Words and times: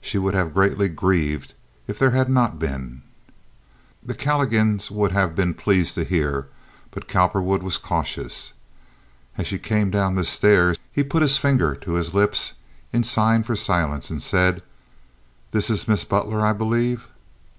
She 0.00 0.16
would 0.16 0.32
have 0.32 0.54
greatly 0.54 0.88
grieved 0.88 1.52
if 1.86 1.98
there 1.98 2.12
had 2.12 2.30
not 2.30 2.58
been. 2.58 3.02
The 4.02 4.14
Calligans 4.14 4.90
would 4.90 5.12
have 5.12 5.36
been 5.36 5.52
pleased 5.52 5.94
to 5.96 6.04
hear, 6.06 6.48
but 6.90 7.06
Cowperwood 7.06 7.62
was 7.62 7.76
cautious. 7.76 8.54
As 9.36 9.46
she 9.46 9.58
came 9.58 9.90
down 9.90 10.14
the 10.14 10.24
stairs 10.24 10.78
he 10.90 11.04
put 11.04 11.20
his 11.20 11.36
finger 11.36 11.74
to 11.74 11.92
his 11.92 12.14
lips 12.14 12.54
in 12.94 13.04
sign 13.04 13.42
for 13.42 13.56
silence, 13.56 14.08
and 14.08 14.22
said, 14.22 14.62
"This 15.50 15.68
is 15.68 15.86
Miss 15.86 16.02
Butler, 16.02 16.40
I 16.40 16.54
believe." 16.54 17.08